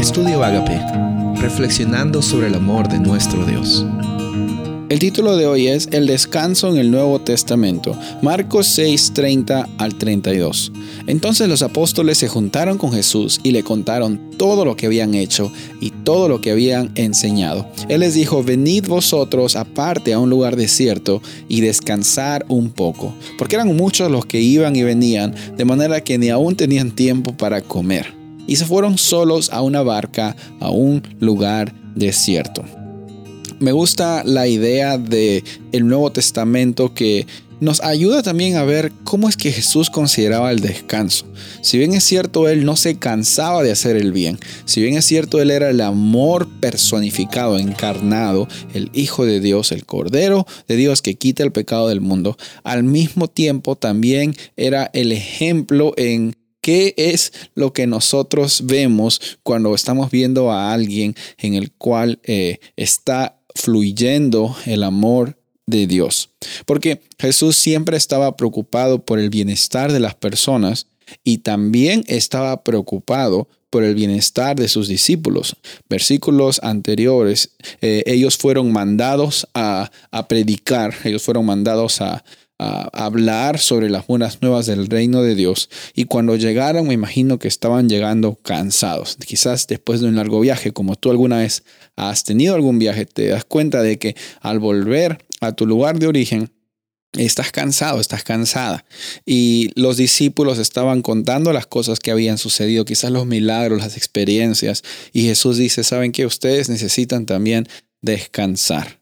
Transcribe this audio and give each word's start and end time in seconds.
Estudio 0.00 0.42
Agape, 0.42 0.80
reflexionando 1.42 2.22
sobre 2.22 2.46
el 2.46 2.54
amor 2.54 2.88
de 2.88 2.98
nuestro 2.98 3.44
Dios. 3.44 3.84
El 4.88 4.98
título 4.98 5.36
de 5.36 5.46
hoy 5.46 5.66
es 5.66 5.88
El 5.92 6.06
descanso 6.06 6.70
en 6.70 6.78
el 6.78 6.90
Nuevo 6.90 7.20
Testamento, 7.20 7.94
Marcos 8.22 8.66
6, 8.68 9.12
30 9.12 9.68
al 9.76 9.96
32. 9.96 10.72
Entonces 11.06 11.50
los 11.50 11.60
apóstoles 11.60 12.16
se 12.16 12.28
juntaron 12.28 12.78
con 12.78 12.94
Jesús 12.94 13.40
y 13.42 13.50
le 13.50 13.62
contaron 13.62 14.18
todo 14.38 14.64
lo 14.64 14.74
que 14.74 14.86
habían 14.86 15.14
hecho 15.14 15.52
y 15.82 15.90
todo 15.90 16.30
lo 16.30 16.40
que 16.40 16.52
habían 16.52 16.92
enseñado. 16.94 17.68
Él 17.90 18.00
les 18.00 18.14
dijo, 18.14 18.42
venid 18.42 18.86
vosotros 18.86 19.54
aparte 19.54 20.14
a 20.14 20.18
un 20.18 20.30
lugar 20.30 20.56
desierto 20.56 21.20
y 21.46 21.60
descansar 21.60 22.46
un 22.48 22.70
poco, 22.70 23.12
porque 23.36 23.56
eran 23.56 23.76
muchos 23.76 24.10
los 24.10 24.24
que 24.24 24.40
iban 24.40 24.76
y 24.76 24.82
venían, 24.82 25.34
de 25.58 25.64
manera 25.66 26.02
que 26.02 26.16
ni 26.16 26.30
aún 26.30 26.56
tenían 26.56 26.90
tiempo 26.90 27.36
para 27.36 27.60
comer. 27.60 28.19
Y 28.50 28.56
se 28.56 28.66
fueron 28.66 28.98
solos 28.98 29.48
a 29.52 29.62
una 29.62 29.82
barca 29.84 30.34
a 30.58 30.70
un 30.70 31.04
lugar 31.20 31.72
desierto. 31.94 32.64
Me 33.60 33.70
gusta 33.70 34.24
la 34.24 34.48
idea 34.48 34.98
de 34.98 35.44
el 35.70 35.86
Nuevo 35.86 36.10
Testamento 36.10 36.92
que 36.92 37.28
nos 37.60 37.80
ayuda 37.80 38.24
también 38.24 38.56
a 38.56 38.64
ver 38.64 38.90
cómo 39.04 39.28
es 39.28 39.36
que 39.36 39.52
Jesús 39.52 39.88
consideraba 39.88 40.50
el 40.50 40.58
descanso. 40.58 41.26
Si 41.60 41.78
bien 41.78 41.94
es 41.94 42.02
cierto, 42.02 42.48
Él 42.48 42.64
no 42.64 42.74
se 42.74 42.98
cansaba 42.98 43.62
de 43.62 43.70
hacer 43.70 43.94
el 43.94 44.10
bien, 44.10 44.40
si 44.64 44.82
bien 44.82 44.96
es 44.96 45.04
cierto, 45.04 45.40
Él 45.40 45.52
era 45.52 45.70
el 45.70 45.80
amor 45.80 46.48
personificado, 46.58 47.56
encarnado, 47.56 48.48
el 48.74 48.90
Hijo 48.94 49.26
de 49.26 49.38
Dios, 49.38 49.70
el 49.70 49.86
Cordero 49.86 50.44
de 50.66 50.74
Dios 50.74 51.02
que 51.02 51.14
quita 51.14 51.44
el 51.44 51.52
pecado 51.52 51.86
del 51.86 52.00
mundo, 52.00 52.36
al 52.64 52.82
mismo 52.82 53.28
tiempo 53.28 53.76
también 53.76 54.34
era 54.56 54.90
el 54.92 55.12
ejemplo 55.12 55.94
en 55.96 56.34
¿Qué 56.70 56.94
es 56.96 57.32
lo 57.56 57.72
que 57.72 57.88
nosotros 57.88 58.62
vemos 58.64 59.38
cuando 59.42 59.74
estamos 59.74 60.08
viendo 60.08 60.52
a 60.52 60.72
alguien 60.72 61.16
en 61.38 61.54
el 61.54 61.72
cual 61.72 62.20
eh, 62.22 62.60
está 62.76 63.40
fluyendo 63.56 64.54
el 64.66 64.84
amor 64.84 65.36
de 65.66 65.88
Dios. 65.88 66.30
Porque 66.66 67.00
Jesús 67.18 67.56
siempre 67.56 67.96
estaba 67.96 68.36
preocupado 68.36 69.04
por 69.04 69.18
el 69.18 69.30
bienestar 69.30 69.92
de 69.92 69.98
las 69.98 70.14
personas 70.14 70.86
y 71.24 71.38
también 71.38 72.04
estaba 72.06 72.62
preocupado 72.62 73.48
por 73.68 73.82
el 73.82 73.96
bienestar 73.96 74.54
de 74.54 74.68
sus 74.68 74.86
discípulos. 74.86 75.56
Versículos 75.88 76.60
anteriores, 76.62 77.50
eh, 77.80 78.04
ellos 78.06 78.36
fueron 78.36 78.70
mandados 78.70 79.48
a, 79.54 79.90
a 80.12 80.28
predicar, 80.28 80.94
ellos 81.02 81.22
fueron 81.24 81.46
mandados 81.46 82.00
a, 82.00 82.22
a 82.62 82.90
hablar 82.92 83.58
sobre 83.58 83.88
las 83.88 84.06
buenas 84.06 84.42
nuevas 84.42 84.66
del 84.66 84.86
reino 84.86 85.22
de 85.22 85.34
Dios 85.34 85.70
y 85.94 86.04
cuando 86.04 86.36
llegaron 86.36 86.86
me 86.86 86.92
imagino 86.92 87.38
que 87.38 87.48
estaban 87.48 87.88
llegando 87.88 88.34
cansados. 88.34 89.16
Quizás 89.26 89.66
después 89.66 90.02
de 90.02 90.08
un 90.08 90.16
largo 90.16 90.40
viaje, 90.40 90.70
como 90.70 90.94
tú 90.94 91.10
alguna 91.10 91.38
vez 91.38 91.64
has 91.96 92.22
tenido 92.22 92.54
algún 92.54 92.78
viaje, 92.78 93.06
te 93.06 93.28
das 93.28 93.44
cuenta 93.44 93.80
de 93.82 93.98
que 93.98 94.14
al 94.42 94.58
volver 94.58 95.24
a 95.40 95.52
tu 95.52 95.66
lugar 95.66 95.98
de 95.98 96.06
origen, 96.06 96.50
Estás 97.18 97.50
cansado, 97.50 98.00
estás 98.00 98.22
cansada. 98.22 98.84
Y 99.26 99.72
los 99.74 99.96
discípulos 99.96 100.58
estaban 100.58 101.02
contando 101.02 101.52
las 101.52 101.66
cosas 101.66 101.98
que 101.98 102.12
habían 102.12 102.38
sucedido, 102.38 102.84
quizás 102.84 103.10
los 103.10 103.26
milagros, 103.26 103.80
las 103.80 103.96
experiencias. 103.96 104.84
Y 105.12 105.22
Jesús 105.22 105.56
dice, 105.56 105.82
¿saben 105.82 106.12
que 106.12 106.24
ustedes 106.24 106.68
necesitan 106.68 107.26
también 107.26 107.66
descansar? 108.00 109.00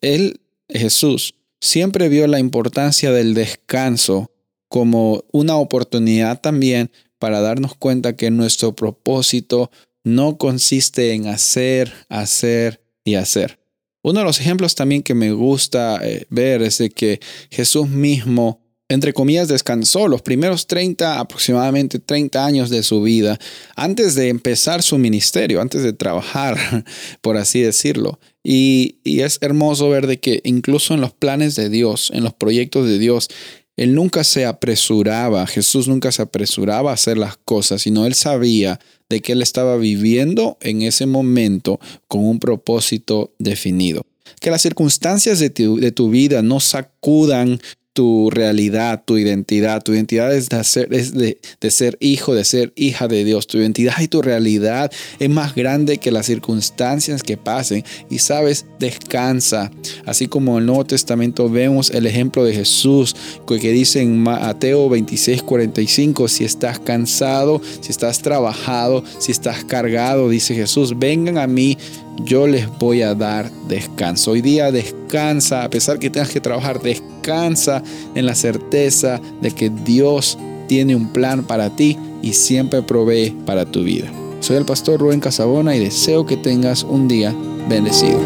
Él, 0.00 0.38
Jesús, 0.68 1.34
siempre 1.60 2.08
vio 2.08 2.26
la 2.26 2.38
importancia 2.38 3.12
del 3.12 3.34
descanso 3.34 4.30
como 4.68 5.24
una 5.32 5.56
oportunidad 5.56 6.40
también 6.40 6.90
para 7.18 7.40
darnos 7.40 7.74
cuenta 7.74 8.16
que 8.16 8.30
nuestro 8.30 8.74
propósito 8.74 9.70
no 10.04 10.38
consiste 10.38 11.12
en 11.14 11.26
hacer, 11.26 11.92
hacer 12.08 12.80
y 13.04 13.14
hacer. 13.14 13.58
Uno 14.02 14.20
de 14.20 14.24
los 14.24 14.38
ejemplos 14.38 14.76
también 14.76 15.02
que 15.02 15.14
me 15.14 15.32
gusta 15.32 15.98
eh, 16.02 16.26
ver 16.30 16.62
es 16.62 16.78
de 16.78 16.90
que 16.90 17.18
Jesús 17.50 17.88
mismo, 17.88 18.60
entre 18.88 19.12
comillas, 19.12 19.48
descansó 19.48 20.06
los 20.06 20.22
primeros 20.22 20.68
30, 20.68 21.18
aproximadamente 21.18 21.98
30 21.98 22.46
años 22.46 22.70
de 22.70 22.84
su 22.84 23.02
vida, 23.02 23.36
antes 23.74 24.14
de 24.14 24.28
empezar 24.28 24.82
su 24.82 24.96
ministerio, 24.96 25.60
antes 25.60 25.82
de 25.82 25.92
trabajar, 25.92 26.56
por 27.20 27.36
así 27.36 27.62
decirlo. 27.62 28.20
Y, 28.48 28.98
es 29.02 29.38
hermoso 29.40 29.88
ver 29.88 30.06
de 30.06 30.20
que 30.20 30.40
incluso 30.44 30.94
en 30.94 31.00
los 31.00 31.12
planes 31.12 31.56
de 31.56 31.68
Dios, 31.68 32.12
en 32.14 32.22
los 32.22 32.32
proyectos 32.32 32.86
de 32.86 32.96
Dios, 32.96 33.28
Él 33.76 33.96
nunca 33.96 34.22
se 34.22 34.46
apresuraba, 34.46 35.48
Jesús 35.48 35.88
nunca 35.88 36.12
se 36.12 36.22
apresuraba 36.22 36.92
a 36.92 36.94
hacer 36.94 37.18
las 37.18 37.36
cosas, 37.38 37.82
sino 37.82 38.06
Él 38.06 38.14
sabía 38.14 38.78
de 39.08 39.20
que 39.20 39.32
Él 39.32 39.42
estaba 39.42 39.76
viviendo 39.76 40.58
en 40.60 40.82
ese 40.82 41.06
momento 41.06 41.80
con 42.06 42.24
un 42.24 42.38
propósito 42.38 43.34
definido. 43.40 44.06
Que 44.40 44.52
las 44.52 44.62
circunstancias 44.62 45.40
de 45.40 45.50
tu, 45.50 45.80
de 45.80 45.90
tu 45.90 46.10
vida 46.10 46.40
no 46.42 46.60
sacudan 46.60 47.58
tu 47.96 48.28
realidad, 48.28 49.02
tu 49.06 49.16
identidad. 49.16 49.82
Tu 49.82 49.94
identidad 49.94 50.34
es, 50.34 50.50
de 50.50 51.70
ser, 51.70 51.96
hijo, 51.98 52.34
de 52.34 52.44
ser 52.44 52.74
hija 52.76 53.08
de 53.08 53.24
Dios. 53.24 53.46
Tu 53.46 53.56
identidad 53.56 53.98
y 54.00 54.06
tu 54.06 54.20
realidad 54.20 54.92
es 55.18 55.30
más 55.30 55.54
grande 55.54 55.96
que 55.96 56.10
las 56.10 56.26
circunstancias 56.26 57.22
que 57.22 57.38
pasen. 57.38 57.84
Y 58.10 58.18
sabes, 58.18 58.66
descansa. 58.78 59.70
Así 60.04 60.28
como 60.28 60.52
en 60.52 60.58
el 60.58 60.66
Nuevo 60.66 60.84
Testamento 60.84 61.48
vemos 61.48 61.90
el 61.90 62.06
ejemplo 62.06 62.44
de 62.44 62.52
Jesús 62.52 63.16
que 63.46 63.72
dice 63.72 64.02
en 64.02 64.18
Mateo 64.18 64.90
26, 64.90 65.42
45, 65.42 66.28
si 66.28 66.44
estás 66.44 66.78
cansado, 66.78 67.62
si 67.80 67.90
estás 67.90 68.20
trabajado, 68.20 69.02
si 69.18 69.32
estás 69.32 69.64
cargado, 69.64 70.28
dice 70.28 70.54
Jesús, 70.54 70.98
vengan 70.98 71.38
a 71.38 71.46
mí 71.46 71.78
yo 72.18 72.46
les 72.46 72.66
voy 72.78 73.02
a 73.02 73.14
dar 73.14 73.50
descanso. 73.68 74.32
Hoy 74.32 74.42
día 74.42 74.72
descansa, 74.72 75.64
a 75.64 75.70
pesar 75.70 75.98
que 75.98 76.10
tengas 76.10 76.30
que 76.30 76.40
trabajar, 76.40 76.80
descansa 76.80 77.82
en 78.14 78.26
la 78.26 78.34
certeza 78.34 79.20
de 79.40 79.50
que 79.50 79.70
Dios 79.70 80.38
tiene 80.68 80.96
un 80.96 81.12
plan 81.12 81.44
para 81.44 81.70
ti 81.70 81.96
y 82.22 82.32
siempre 82.32 82.82
provee 82.82 83.30
para 83.44 83.64
tu 83.64 83.82
vida. 83.82 84.10
Soy 84.40 84.56
el 84.56 84.64
pastor 84.64 85.00
Rubén 85.00 85.20
Casabona 85.20 85.76
y 85.76 85.80
deseo 85.80 86.26
que 86.26 86.36
tengas 86.36 86.82
un 86.82 87.08
día 87.08 87.34
bendecido. 87.68 88.20